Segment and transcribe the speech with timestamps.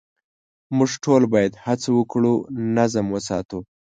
[0.77, 2.33] موږ ټول باید هڅه وکړو
[2.77, 3.59] نظم وساتو.